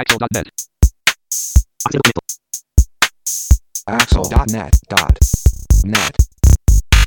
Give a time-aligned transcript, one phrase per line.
[0.00, 0.48] Axel.net.
[3.84, 4.72] Axel.net.net.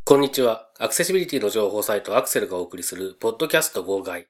[0.06, 0.70] こんにちは。
[0.78, 4.28] アクセシビリティの情報サイトアクセルがお送りするポッドキャスト号外。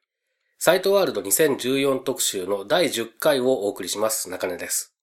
[0.58, 4.30] サイトワールド2014特集の第10回をお送りします。
[4.30, 4.94] 中根です。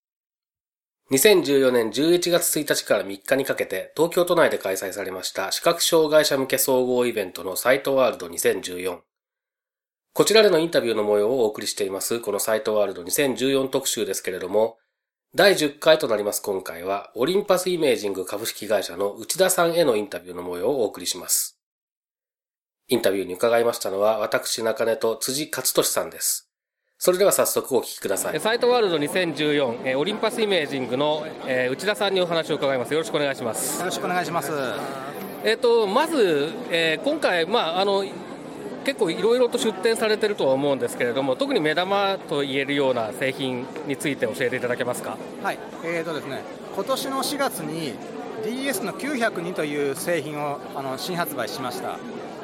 [1.12, 9.02] 2014年11月1日から3日にかけて東京都内で開催されました視覚障害者向け総合イベントのサイトワールド2014。
[10.14, 14.78] こちらでのインタビューの模様をお送りしています、このサイトワールド2014特集ですけれども、
[15.34, 21.58] 第10回となります今回は、オリンパスイメージング株式会社の内田さんへのインタビューの模様をお送りします。
[22.90, 26.50] インタビューに伺いましたのは、私中根と辻勝利さんです。
[26.98, 28.40] それでは早速お聞きください。
[28.42, 32.94] サイトワールド2014、えーオリンパスイメージングの、えー内田さんにお話を伺います。
[32.94, 33.80] よろしくお願いします。
[33.80, 34.52] よろしくお願いします。
[35.46, 38.04] えっ、と、まず、えー今回、まあ、あの、
[38.86, 45.18] 結構いろいろと出展されてるとは思うんですけれども、特に目玉と言えるような製品について教えていただけますか？
[45.44, 46.44] はい、えーとですね、
[46.76, 47.94] 今年の4月に
[48.44, 52.00] DS の902という製品をあの新発売しました。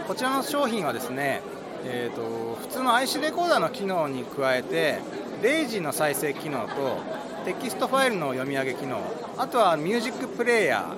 [0.08, 1.42] こちらの商品はですね、
[1.86, 5.00] えーと普通の IC レコーダーの機能に加えて、
[5.42, 7.02] レイジの再生機能と
[7.46, 9.00] テキストファイルの読み上げ機能、
[9.38, 10.94] あとはミュージックプレイヤ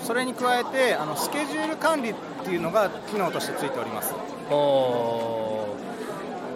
[0.00, 4.14] ー、それに加えてあのスケジュール管理っていうのが機能としてついております。
[4.52, 5.76] お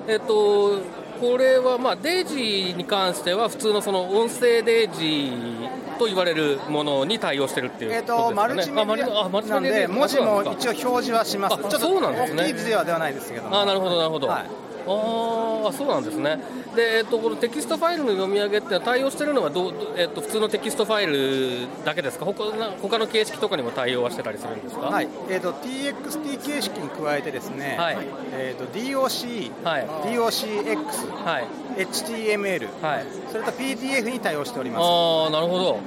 [0.07, 0.13] ー。
[0.13, 0.81] えっと、
[1.21, 12.43] これは、まあ、デイジーに関しては、普通のその音声デイジーと言われるものに対応してるっていうえーことマルチメディアなんで、文字も一応表示はします、あちょっとそうなんですね。
[12.43, 14.29] 大きい字ではではないですけども、あなるほど、なるほど。
[14.29, 16.39] はいあーあそうなんですね。
[16.77, 22.25] で、えっと、このテキストファイルの読み上げって対応してるのはどう、どえっと、普通のテキストファイルだけですか？
[22.25, 24.87] 他な他の形式とかにも対応はしてたりするんですか？
[24.87, 27.99] はいえー、と TXT 形式に加えてですね、はい
[28.33, 30.77] えー、と DOC、はい DOCX、
[31.25, 31.47] はい。
[31.79, 33.07] HTML、はい。
[33.31, 34.83] それと PDF に対応しております。
[34.83, 35.79] ああ、なるほど。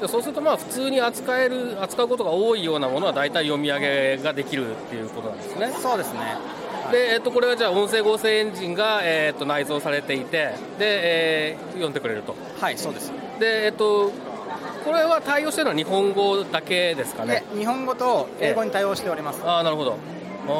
[0.00, 5.72] でそうすると、まあ、普通に扱える、扱うことが多いようなものは大体読み上げができるっていうことなんですね。
[5.80, 6.36] そうですね。
[6.90, 12.34] で、えっと、これはじゃあ、音声合成エンジンが、えっと、内蔵されていて、で、えー読んでくれると。
[12.60, 13.12] はい、そうです。
[13.38, 14.10] で、えっと、
[14.84, 17.44] これは対応してるのは日本語だけですかね？
[17.54, 17.60] で。
[17.60, 19.40] 日本語と英語に対応しております。
[19.44, 19.96] ああ、なるほど。
[20.48, 20.50] あ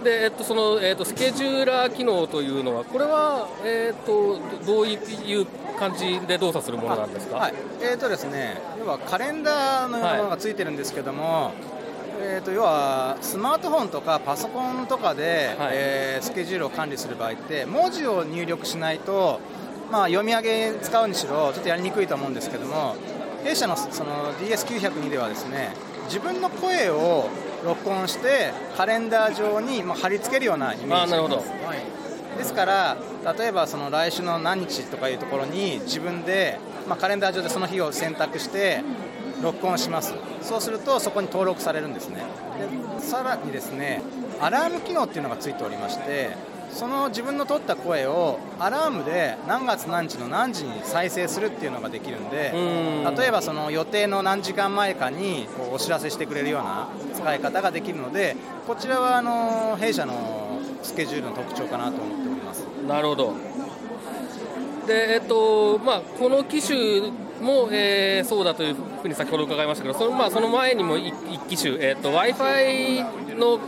[0.00, 5.46] ーで、えっと、その、えっと、スケジューラー機能というのは、これは、えっと、どどういう
[5.78, 7.36] 感じで動作するものなんですか？
[7.36, 11.52] はい、えーとですね、要はカレンダーのようなものがついてるんですけども、
[12.22, 15.70] えー、と要はスマートフォンとかパソコンとかで、はい。
[15.72, 19.40] えースケジュールを管理する場合って、文字を入力しないと、
[19.90, 22.94] まあ、読み上げ使うにしろ、ちょっとやりにくいと思うんですけども、
[23.42, 25.70] 弊社のその DS902 ではですね、
[26.04, 27.28] 自分の声を
[27.64, 31.42] 録音して、カレンダー上にまあ貼り付けるようなイメージなるほど。
[32.36, 32.96] ですから、
[33.38, 38.82] 例えばその来週の何日とかいうところに自分で、まあ、カレンダー上でその日を選択して
[39.42, 42.22] 録音します、そうするとそこに登録されるんですね、
[42.98, 44.02] でさらにですね
[44.40, 46.30] アラーム機能っていうのがついておりまして、
[46.72, 58.36] その自分の取った声をアラームで何月何日の何時に再生するっていうのができるんで、うん例えばその予定の何時間前かにこうお知らせしてくれるような使い方ができるので、
[58.66, 62.60] こちらはあの弊社のスケジュールの特徴かなと思っております。
[62.86, 63.34] なるほど。
[64.86, 73.58] で、えっと、まあ、この機種も、えーそうだというふうに先ほど伺いましたけど、その,、まあ、その前にも一一機種、えっと、Wi-Fi の,、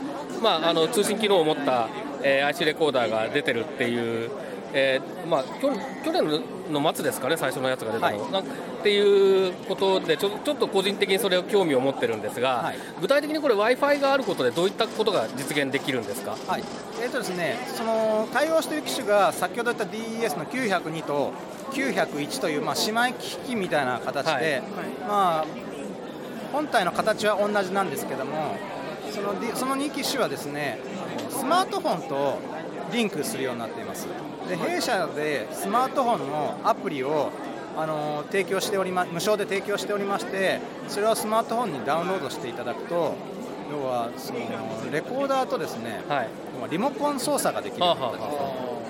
[0.42, 1.88] まあ、あの通信機能を持った、
[2.22, 4.30] えー IC レコーダーが出てるっていう、
[4.72, 5.70] えーまあ、去
[6.04, 8.32] 去年の末ですかね、最初のやつが出たの、はい。
[8.32, 8.50] なんか
[8.82, 12.76] っていうことでちょ、ちょっと個人的にそれを興味を持ってるんですが、はい。
[13.00, 16.36] 具体的にこれ、Wi-Fi があることで、どういったことが実現できるんですか？
[16.48, 16.64] はい。
[17.00, 21.32] えーとですね、その対応している機種が先ほど言った DS の902と
[21.72, 24.42] 901という、まあ、姉妹機器みたいな形で、はい。
[25.08, 25.46] まあ、
[26.52, 28.56] 本体の形は同じなんですけども
[29.10, 30.78] そのその2機種はですね
[31.30, 32.38] スマートフォンと
[32.92, 34.06] リンクするようになっています。
[34.48, 37.30] で弊社でスマートフォンのアプリを
[37.76, 43.14] あの提供しておりま無償で提供しておりましてそれをスマートフォンにダウンロードしていただくと
[43.70, 44.40] 要はその
[44.92, 46.28] レコーダーとですねはい。
[46.70, 47.84] リモコン操作ができる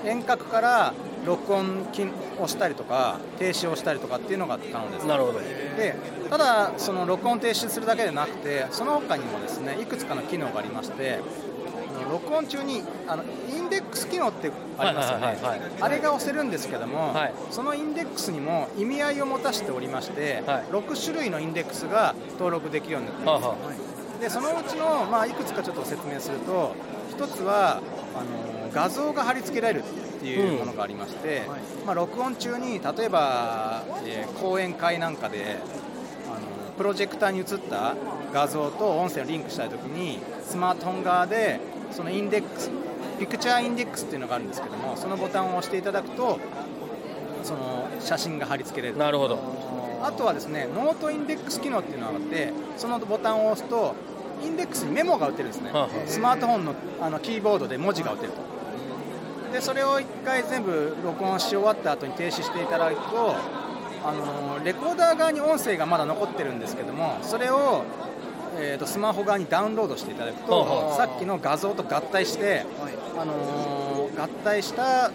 [0.04, 0.92] 遠隔から
[1.24, 2.06] 録音機
[2.38, 5.06] をしたりとか停止をしたりとかっていうのが可能です。
[5.06, 5.38] なるほど。
[5.40, 5.94] で
[6.28, 11.20] ただその録音停止するだけでなくてその他にもですねいくつかの機能がありまして
[12.12, 15.38] 録音中にあのインデックス機能ってありますよね、
[15.80, 17.34] あれが押せるんですけども、はい。
[17.50, 20.64] そのインデックスにも意味合いを持たせておりまして、はい。
[20.70, 23.56] 6種類のインデックスが登録できるようになっています、は
[24.20, 26.76] でそのうちの、まあ、いくつかちょっと説明すると
[27.10, 27.78] 一つは
[28.14, 31.42] あの画像が貼り付けられるっていうものがありまして、
[31.84, 35.58] まあ、録音中に例えば、えー、講演会なんかで
[36.28, 37.96] あのプロジェクターに映った
[38.32, 41.58] 画像と音声をリンクしたいときにスマートフォン側で
[41.92, 42.70] そのインデックス
[43.18, 46.40] ピクチャーインデックスっていうのがあるんですけどもそのボタンを押していただくと
[47.42, 48.98] その写真が貼り付けれる。
[48.98, 49.38] なるほど。
[50.02, 53.94] あとはですねノートインデックス機能っていうのがあってそのボタンを押すと
[54.42, 58.52] インデックスにメモが打てるんですね、はあ、スマートフォンのあのキーボードで文字が打てると。
[59.52, 63.36] でそれを1回全部録音し終わった後に停止していただくと
[64.04, 67.84] あのレコーダー側に音声がまだ残ってるんですけどもそれを、
[68.58, 72.64] えーと、スマホ側にダウンロードしていただくと、はあ、さっきの画像と合体して、
[73.18, 75.10] あのー、合体した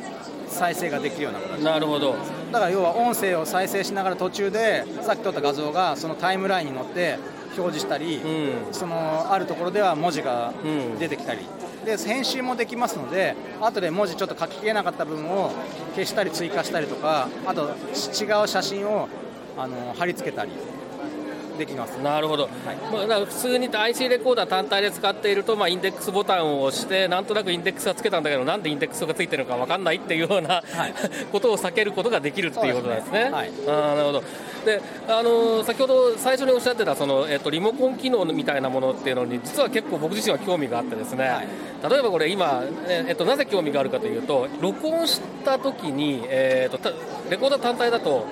[0.47, 1.63] 再生ができるような形。
[1.63, 2.15] なるほど。
[2.51, 7.19] だから要は音声を再生しながら途中でさっき撮った画像がそのタイムラインに乗って
[7.57, 10.53] 表示したり、うん、そのあるところでは文字が
[10.99, 11.41] 出てきたり、
[11.79, 15.51] うん、で編集もできますので後で文字ちょっと書ききれなかった部分を
[15.95, 19.09] 消したり追加したりとかあと違う写真を
[19.57, 20.51] あの貼り付けたり
[21.57, 21.91] できます。
[21.97, 30.93] なるほど、はい、まあ、普通に IC レコーダー単体で使っていると、まあ、インデックスボタンを押してなんとなくインデックスはつけたんだけどなんでインデックスがついてるのか分かんないっていうような、はい、
[31.31, 33.25] ことを避けることができるっていうことなんですね。
[33.25, 33.31] すね。
[33.31, 34.23] はい、あなるほど。
[34.65, 41.47] であの先ほど最初におっしゃってたその、えっと、リモコン機能みたいなものっていうのに実は結構僕自身は興味があってですね、はい、
[41.89, 46.93] 例えばこれ今、えっと、なぜ興味があるかというと録音した時に、えっと、
[47.29, 48.25] レコーダー単体だと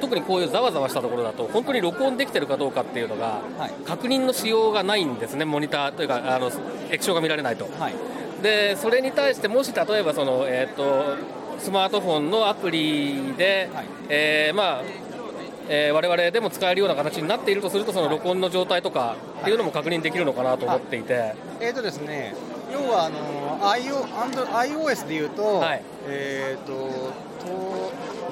[0.00, 3.40] 特にこういうざわざわしたところだと本当に録音できてるかどうかっていうのが、
[3.86, 6.50] 確認のしようがないんですね、モニターというかあの
[6.90, 7.68] 液晶が見られないと。
[7.78, 7.94] はい、
[8.42, 11.16] でそれに対してもし例えばその、えーと、
[11.58, 13.86] スマートフォンのアプリで、はい。
[14.08, 14.82] えー、まあ
[15.72, 21.14] えー、我々でも使えるような形になっているとすると、その録音の状態とかっていうのも確認できるのかなと思っていて。
[21.14, 22.34] はい、えーとですね、
[22.72, 27.12] 要はあの iOS でいうと、はい、えーと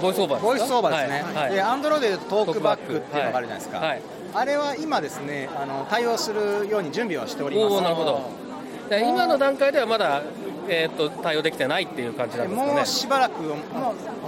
[0.00, 4.02] ボイスオーバーボイスオーバーですね、はい、でアンドロイドでトークバックっていうのがあるじゃないですか、はい、
[4.34, 7.82] あれは今ですねあの対応するように準備をしております。
[7.82, 8.48] なるほど。
[8.90, 10.22] 今の段階ではまだ、
[10.66, 13.56] えーと、対応できてないっていう感じなんですか、ね、もうしばらくもう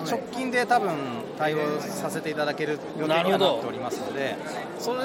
[0.06, 0.90] 直近で多分
[1.38, 4.36] 対応させていただける予定にはなっておりますので
[4.78, 5.00] それ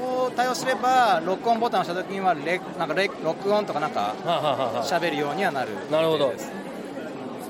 [0.00, 4.14] を対応すれば録音ボタンを押した時にはレなんかレ録音とかなんか
[4.84, 6.32] 喋るようにはなるなるほど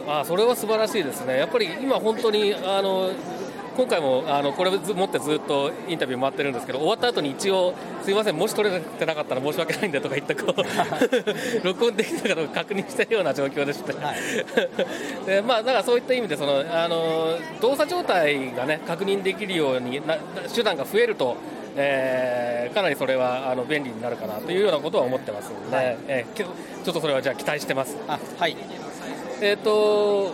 [0.07, 3.11] あそれは素晴らしいですね、やっぱり今、本当にあの
[3.77, 14.17] 今回もあのこれ持ってずっとインタビュー回ってるんですけど終わった後に一応すいませんもし取れてなかったら申し訳ないんでとか言ってこう 録音できたかどうか確認してるような状況でして、はい、
[15.27, 20.19] でまあだからそういった意味でそのあの動作状態がね確認できるようにな
[20.55, 21.37] 手段が増えると
[21.77, 27.97] えー、かなりそれはあの便利になるかなというようなことは思ってますので、はい、えー、ちょっとそれはじゃあ期待してます。
[28.07, 28.57] はい
[29.45, 30.33] えっ、ー、と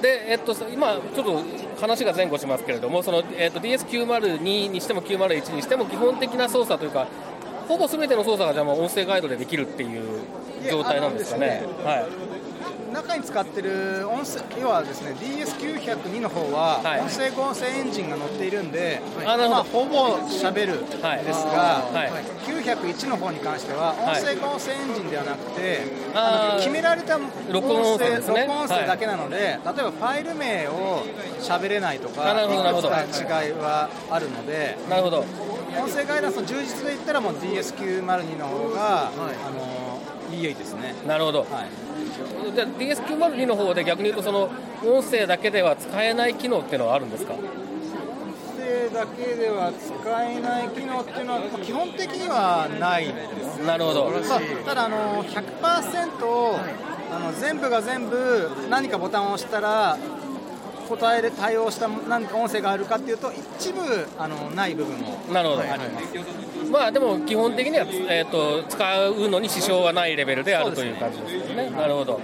[0.00, 1.44] で、えっと、今、ちょっと
[1.80, 7.06] 話が前後しますけれども、そのえっと、DS902 にしても901にしても、基本的な操作というか、
[7.68, 10.22] ほぼすべての操作がじゃあ音声ガイドでできるっていう
[10.68, 11.46] 状態なんですかね。
[11.46, 12.41] ねはい
[12.92, 22.10] 中に使ってる音声要はですね DS902 の方は音声合成エンジンが載っているんで、はい、まあ、ほぼしゃべるんですが、はい。
[22.10, 25.80] はい、901の方に関しては音声合成エンジンではなくて、
[26.14, 27.18] あの決められた
[27.50, 31.04] 録音音声、ね、録音音声だけなので、例えばファイル名を
[31.40, 35.24] しゃべれないとかいくつか違いはあるのでなるほど。
[35.78, 40.94] 音声ガイダンスの充実で言ったらもう DS902 の方が、あのいいですね。
[41.06, 41.91] なるほど、はい
[42.54, 44.50] じゃあ DS902 の方で逆に言うとその
[44.84, 47.32] 音声だけでは使えない機能っていうのはあるんですか？
[47.34, 47.40] 音
[48.58, 53.12] 声だけでは使えない機能っていうのは基本的にはないで
[53.44, 53.64] す。
[53.66, 54.10] なるほど。
[54.64, 55.42] ただあの100%
[57.14, 59.98] あの全部が全部何かボタンを押したら
[60.88, 63.80] 答えで対応した何か音声があるかっていうと一部
[64.18, 65.62] あのない部分もなるほど。
[65.62, 71.70] あります、まあでも基本的には、えーと、使うのに支障はないレベルであるという感じですね。
[71.70, 72.20] なるほど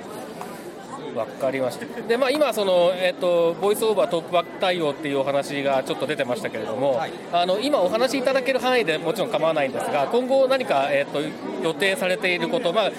[1.19, 1.87] わかりました。
[2.03, 11.21] で、まあ、今その、えっ、ー、と、ボイスオーバートークバック対応っていうお話がちょっと出てましたけれども、はい、あの今お話しいただける範囲でもちろん構わないんですが、今後何か、えっ、ー、と、
[11.63, 12.93] 予定されていること、まあ、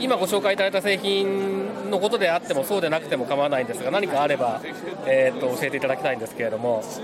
[0.00, 4.60] 今ご紹介いただいた製品のことであってもそうでなくても構わないんですが、何かあれば、
[5.06, 6.82] えっ、ー、と、教えていただきたいんですけれども。
[6.82, 6.98] そ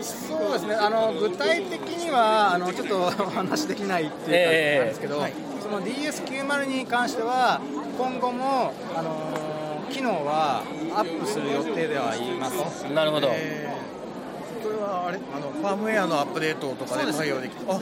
[0.48, 0.74] うですね。
[0.74, 7.60] あの、具体的には、あの、ちょっと お話できないっていう感じなんですけど、えー、その DS90 に関しては、
[7.98, 9.49] 今後も、あの
[9.90, 10.62] 機能は
[10.94, 12.84] アップする予定ではいます。
[12.92, 13.28] なるほど。
[13.32, 15.18] えー、それはあれ？
[15.18, 17.64] あのファームウェアのアップデートとかで対応できて。
[17.64, 17.74] でフ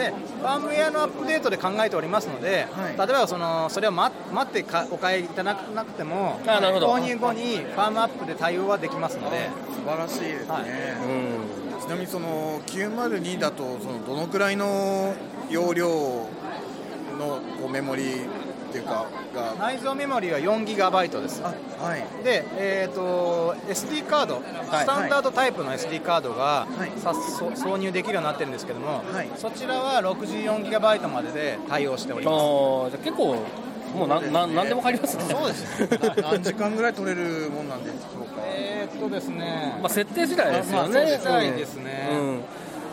[0.44, 2.96] ァームウェアのアップデートで考えておりますので、はい。
[2.96, 9.50] 例えばそのそれを待待ってかお買いいただかなくても購入後にファームアップで対応はできますので。
[9.78, 10.62] 素晴らしいですね、はい。
[10.64, 11.80] うん。
[11.80, 15.14] ちなみにその902だとそのどのくらいの
[15.48, 16.28] 容量の
[17.18, 18.26] こうメモリ
[18.68, 19.54] っていうかが。
[19.58, 21.42] 内蔵メモリーは 4GB です。
[21.42, 22.00] あはい。
[22.24, 26.90] で、えー、と SD カード、スタンダードタイプの SD カードが、はい。
[27.00, 29.30] 挿入できるようになってるんですけども、はい。
[29.36, 32.42] そちらは 64GB までで対応しておりあます。
[32.42, 33.36] ーじゃあ結構
[33.96, 35.24] もうなななんでも入りますね。
[35.24, 35.98] そうですね。
[36.22, 42.08] 何時間ぐらい取れるもんなんでしょうか、えーっとですね、まあ、設定次第ですよね、まあ設定次第ですね。
[42.12, 42.40] うん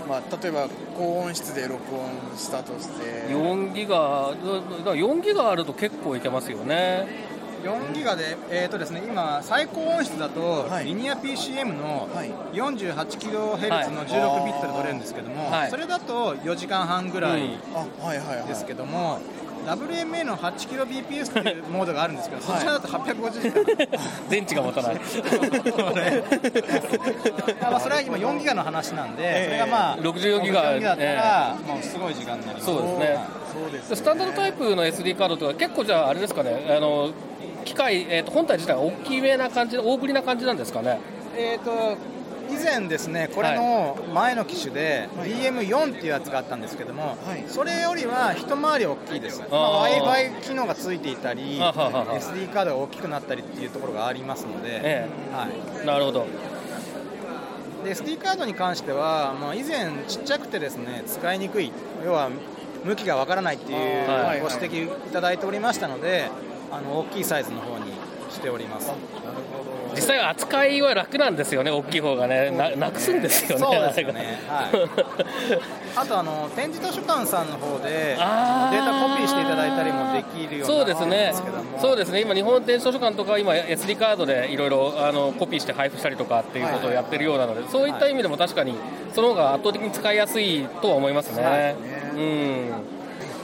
[0.07, 3.27] まあ、例えば高音質で録音したとして。
[3.29, 7.25] 4ギガ、だから4ギガあると結構いけますよね。
[7.63, 10.85] 4ギガで、えーとですね、今、最高音質だと、はい。
[10.85, 12.29] リニア PCM のはい。
[12.53, 15.71] 48kHz の16ビットで取れるんですけども、はい。
[15.71, 18.47] それだと4時間半ぐらいあはいはいはい。
[18.47, 19.19] ですけども、
[19.65, 23.63] WMA の 8kbps という モードがあるんですけど、はいそちらだと850時間。
[24.29, 24.95] 電池が持たない。
[27.61, 32.65] まあそれは今4ギガの話なんで、ええそれがまあ64ギガ64ギガだったら、もうすごい時間になります。
[32.65, 33.19] そうですね
[33.53, 37.11] そうですでスタンダードタイプの SD カードとか結構じゃああれですかね、あの
[37.63, 40.99] 機械、えー、と本体自体は大きめな感じ、大ぶりな感じなんですかね？
[41.37, 41.97] えー、と
[42.49, 45.29] 以前ですねこれの前の機種で、はい。
[45.29, 47.43] DM4 っていうやつがあったんですけども、はい。
[47.47, 55.47] それよりは一回り大きいです、ま w i f i 機能がついていたり SD カードが大きくなったりっていうところがありますので,、えは
[55.83, 56.27] い、なるほど。
[57.83, 61.71] で SD カードに関しては、まあ、以前ちっちゃくてですね使いにくい
[62.03, 62.29] 要は
[62.83, 66.29] 向きがわからないっていうはいご指摘いただいておりましたので
[66.71, 67.91] あの大きいサイズの方に
[68.31, 68.91] しております
[69.95, 74.39] 実際は扱いは楽なんですよね、大きい方がね、ななくすんですよね、そうですよね。
[74.49, 74.87] あれが
[75.95, 88.75] あとあの展示図書館さんの方でデータコピーしていただいたりもできるようにそうなってですけども、そうですね、今、日本電子図書館とかは今、SD カードでいろいろあのコピーして配布したりとかっていうことをやってるようなので、そういった意味でも確かに、
[89.13, 91.43] その方が圧倒的に使いやすいとは思いますね。
[91.43, 91.75] はい
[92.15, 92.94] うん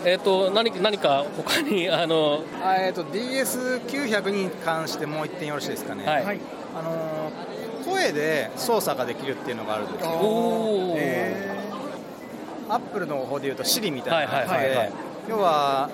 [0.04, 6.26] えー、と何何か他にあの、あえー、と DS900 に関してもう一点よろしいですかね、はい。
[6.26, 6.40] はい。
[6.76, 7.32] あの
[7.86, 10.12] 声で操作ができるっていうのがあるんですよ。
[10.12, 10.98] おー。
[10.98, 11.62] え
[12.70, 14.32] アップルの方でいうと Siri みたいな。
[14.32, 14.88] 感じはいはいはいはい。
[14.88, 14.94] で
[15.30, 15.90] 要は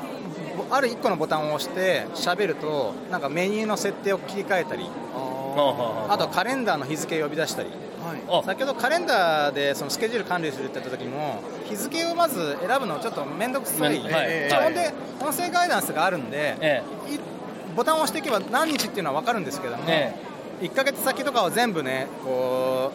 [0.57, 4.87] ぼある1個のボタンを押して喋るとなんかメニューの設定を切り替えたりー。
[5.57, 7.69] ああとカレンダーの日付を呼び出したり。
[7.69, 8.39] はい。
[8.39, 8.43] あ。
[8.45, 14.73] 先ほどカレンダーでそのスケジュール管理するって言った時も日付をまず選ぶのちょっと面倒くさい、めんはい。
[14.73, 16.83] で音声ガイダンスがあるんで、
[17.75, 20.13] ボタンを押していけば何日っていうのは分かるんですけども、え
[20.61, 22.91] 1ヶ月先とかを全部ねこ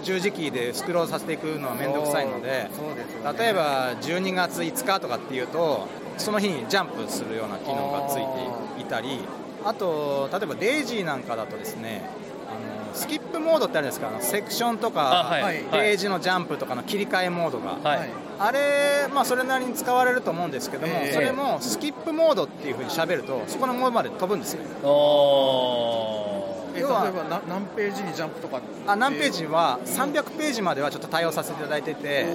[0.00, 2.70] う十字キーでスクロールさせていくのは面倒くさいのでね。
[3.38, 9.20] 例えば12月5日とかっていうとその日にジャンプするような機能がついていたり
[9.64, 12.02] あと例えばデイジーなんかだとですね
[12.94, 15.42] スキップモードってあるんですかセクションとあか、はい。
[15.42, 15.62] はい。
[15.70, 18.10] ページのジャンプとかの切り替えモードが、はい。
[18.38, 21.12] あれ、まあ、それなりに使われると思うんですけども、ええ。
[21.12, 24.62] それもスキップモードっていうふうに喋るとそこのモードまで飛ぶんですよ
[26.70, 32.26] おーえ例え要はばな何ページにジャンプとかあ何ページは300ページまではちょっと対応させていただいてて、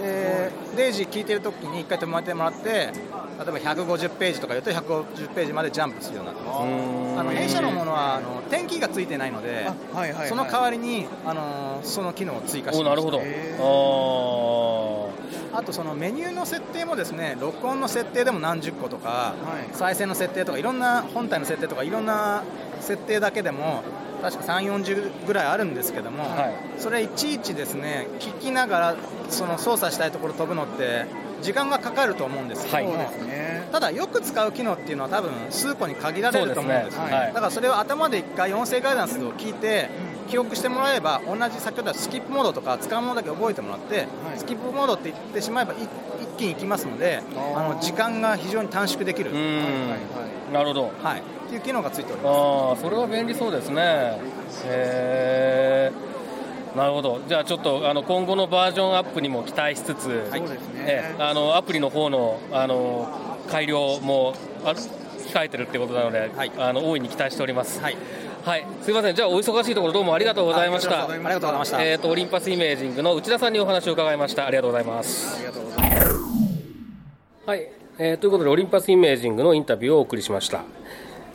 [0.00, 2.92] えーデイジー聞いてるときに1回止まってもらって例え
[3.36, 7.20] ば150ページとか言うと150ページまでジャンプするようになってます。
[7.20, 10.28] あの弊社のものはあの点キーがついてないので、あはいはいはい。
[10.28, 13.62] その代わりにあのその機能を追加してまなるほど、へー。
[13.62, 15.27] あ
[15.58, 19.74] あとそのメニューの設定もですね録音の設定でも何十個とか、はい。
[19.74, 22.44] 再生の設定とかいろんな本体の設定とかいろんな
[22.80, 23.82] 設定だけでも
[24.22, 26.80] 確か3 4 0ぐらいあるんですけども、はい。
[26.80, 28.96] それいちいちですね聞きながら
[29.30, 31.06] その操作したいところ飛ぶのって
[31.42, 33.68] 時間がかかると思うんですけども、そうですね。
[33.72, 37.00] ただよく使う機能っていうのは多分数個に限られると思うんですね。
[37.00, 37.16] そうですね。
[37.16, 37.26] はい。
[37.28, 39.90] だからそれを頭で一回音声ガイダンスを聞いて
[40.28, 44.06] 記憶してもらえば同じ先ほどはスキップモードとか使うものだけ覚えてもらって、
[44.36, 47.22] スキップモードって言ってしまえばい一気に行きますので
[47.56, 49.32] あの時間が非常に短縮できる、
[50.52, 50.92] なるほど。
[51.02, 52.32] はい、っていう機能がついております。
[52.32, 53.82] ああそれは便利そうですね。
[54.66, 55.92] へえ
[56.76, 57.20] なるほど。
[57.26, 60.84] じゃあちょっとあの今後のバージョンアップにも期待しつつ、そうですね。
[60.86, 63.08] ええあのアプリの方のあの
[63.50, 66.52] 改良もあ控えてるってことなので、はい。
[66.58, 67.80] あの大いに期待しております。
[67.80, 67.96] はい
[68.44, 71.02] はい、すいません、じゃあお忙しいところどうもありがとうございました。
[71.04, 74.46] あありがとうございました、えっ、とオリンパスイメージングの内田さんにお話を伺いました。
[74.46, 75.36] ありがとうございます。
[75.36, 76.14] ありがとうございます
[77.46, 77.68] はい、
[77.98, 80.64] えーということでオリンパスイメージングのインタビューをお送りしました。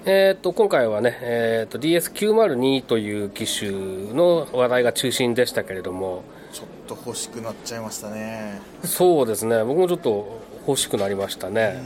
[0.06, 3.72] えー、と今回はね、えー、と DS902 という機種
[4.14, 8.62] の話題が中心でしたけれども、ちょっとと欲しくなっちゃいましたね。
[8.84, 9.64] そうですね。
[9.64, 11.82] 僕もちょっと欲しくなりましたね、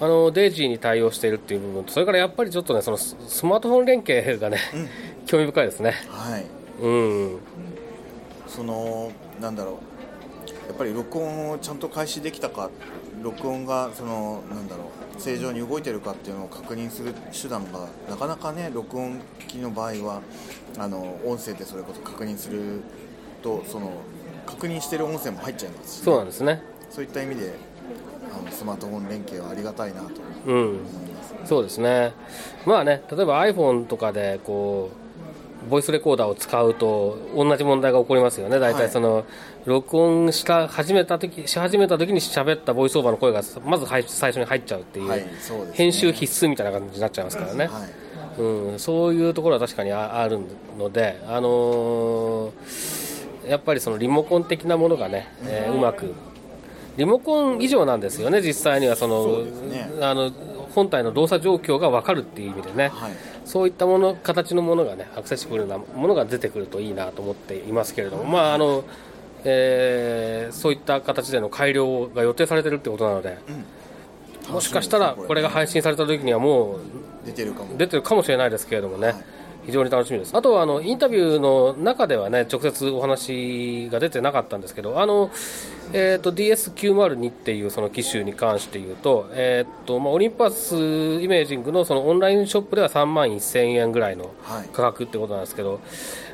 [0.00, 4.58] あのデイジーに対応しているっていう部分とそれからやっぱりちょっとねそのススマートフォン連携がね、
[5.26, 5.94] 興味深いですね。
[6.08, 6.44] はい。
[6.80, 7.38] うん。
[8.48, 9.74] そのなんだろう。
[10.68, 12.70] やっぱり録音をちゃんと開始できたか
[13.22, 15.04] 録音がそのなんだろう。
[15.20, 20.22] 正常に動いてるかっていうのを確認する手段がなかなかね録音機の場合は
[20.76, 22.80] あの音声でそれこそ確認する
[23.40, 23.92] とその
[24.44, 26.62] 確認してる音声も入っちゃいますしね、そうなんですね。
[26.90, 27.52] そういった意味で
[28.38, 30.08] あのスマートフォン連携はありがたいなと
[30.46, 30.78] うん思い
[31.12, 32.12] ます、そうですね。
[32.66, 38.58] まあね例えば iPhone とかでこうボイスレコーダーを使うと同じ問題が起こりますよね。
[38.58, 38.82] 大はい。
[38.82, 39.24] 体その、
[39.64, 45.26] 録音した始めた時し始めた時に喋ったボイスオーバーの声がまず最最初に入っちゃうっていう、はいね。
[45.72, 48.40] 編集必須みたいな感じになっちゃいますからね、はい。
[48.40, 50.38] うん、そういうところは確かにあある
[50.78, 53.04] ので、あのー
[53.48, 56.14] やっぱりそのリモコン的なものがね、えーうまく
[56.96, 59.90] リモコン以上なんですよね実際にはそのね。
[60.00, 60.30] あの
[60.74, 63.12] 本体の動作状況が分かるっていう意味でね、はい。
[63.44, 68.82] そういったもの形のものがねアクセシブルなものが出てくるといいなと思っていますけれども、まああの
[69.44, 73.38] えーそういった形での改良が予定されてるってことなので、
[74.50, 76.80] もしかしたらこれが配信された時にはもう
[77.24, 77.76] 出てるかも。
[77.76, 79.14] 出てるかもしれないですけれどもね、
[79.66, 80.36] 非常に楽しみです。
[80.36, 85.30] あとはあのインタビューの中ではね、直接お話が出てなかったんですけど、あの、
[85.92, 95.80] えー、と DS902 っていうその機種に関して言うと、えーとまあ、オリンパスイメージングのそのオンラインショップでは3万1000円ぐらいのはい価格ってことなんですけど、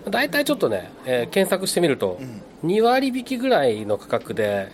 [0.08, 2.18] 大体ちょっとね、えー検索してみると、
[2.64, 4.68] 2割引きぐらいの価格で、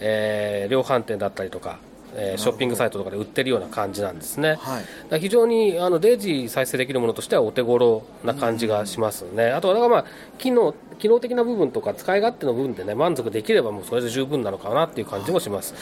[0.00, 1.78] えー量販店だったりとか、
[2.14, 4.56] えーショッピングサイトとかで売ってるような感じなんですね。
[4.60, 4.80] は
[5.16, 5.20] い。
[5.20, 10.04] 非常にあのデイジー再生できるものとしてはお手頃な感じがしますね、あとはだからまあ
[10.38, 15.74] 機能機能的な部分とか使い勝手の部分でね満足できればもうそれで十分なのかなっていう感じもします。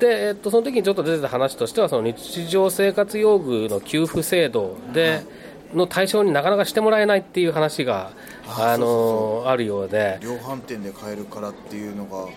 [0.00, 5.22] でえっと、その時にちょっと出てた話としてはその日常生活用具の給付制度で、
[5.74, 8.10] の対象になかなかしてもらえないっていう話が
[8.46, 10.18] あのあるようで。
[10.22, 12.28] 量販店で買えるからっていうのが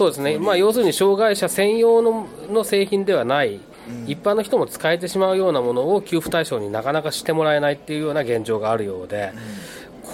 [0.00, 3.60] そうですね、まあ、要するに障害者専用のの製品ではない、
[4.06, 9.34] 一般の人も使えてしまうようなものを給付対象になかなかしてもらえないっていうような現状があるようで、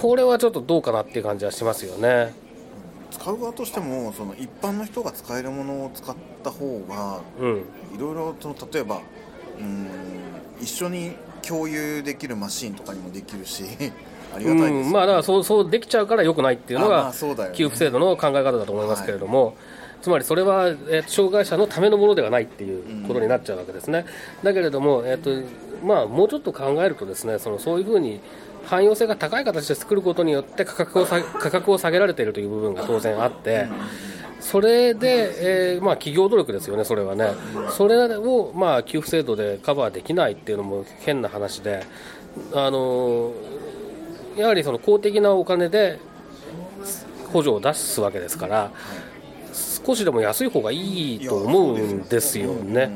[0.01, 2.33] これはちょっとどうかなっていう感じはしますよね。
[3.11, 7.55] 使う側としてもその一般の人が使えるものを使った方がうん。
[7.95, 8.99] いろいろその例えば
[9.57, 9.87] うん
[10.59, 11.13] 一緒に
[11.47, 13.63] 共有できるマシンとかにもできるし
[14.35, 17.11] ありがたいね、うんまあだからそうそうできちゃうから良くないっていうのが
[17.49, 17.55] ね。
[17.55, 19.55] 給付制度の考え方だと思いますけれども、
[20.01, 24.05] つまりそれは、えー障害者のためのものではないっていうことになっちゃうわけですね、
[24.43, 25.47] だけれども、えーと
[25.85, 28.19] まあ、もうちょっと考えるとですねそのそういうふうに
[28.65, 33.67] 汎用性が高い形で作ることによって価格を下げ 価格を下げられているという部分が当然あって。
[34.39, 37.31] それで、えーまあ、企業努力ですよね、それはね、
[37.71, 41.83] それを、まあ、給付制度でカバーできないっていうのも変な話で、
[42.53, 43.56] あのー
[44.37, 45.99] やはりその公的なお金で
[47.33, 48.71] 補助を出すわけですから、
[49.85, 52.91] 少しでも安い方がいいと思うんですよね。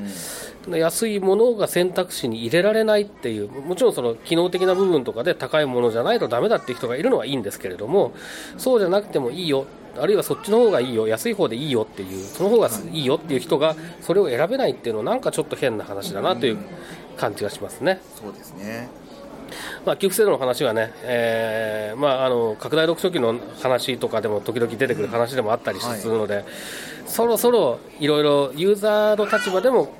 [0.70, 8.12] 安いものが選択肢に入れられないっていう、もちろんその機能的な部分とかで高いものじゃないとダメだっていう人がいるのはいいんですけれども、
[8.58, 9.66] そうじゃなくてもいいよ、
[10.00, 16.60] あるいはそっちの方がいいよ、安い方でいいよっていう、その方がいいよっていう人がそれを選べないっていうのは、なんかちょっと変な話だなという
[17.18, 18.00] 感じがしますね。
[18.16, 18.88] そうですね
[19.86, 26.46] まあ、給付制度の話はね、えーまあ、あの拡大読書機の話とかでも時々出てくる話でもあったりするので、
[27.06, 29.94] そろそろいろいろユーザーの立場でも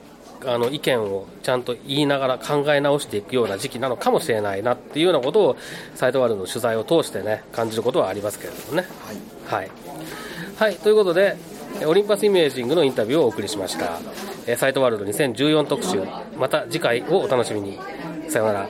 [0.46, 5.58] あの意見をちゃんと言いながら考え直していくような時期なのかもしれないなっていうようなことを
[5.96, 8.88] サイトワールドの取材を通してね感じることはありますけれどもね。
[9.06, 9.18] はい。
[9.46, 9.72] はい、
[10.58, 11.38] はい、ということで
[11.86, 14.00] オリンパスイメージングのインタビューをお送りしました。
[14.48, 16.02] えーサイトワールド2014特集。
[16.38, 17.80] また次回をお楽しみに。
[18.32, 18.70] さようなら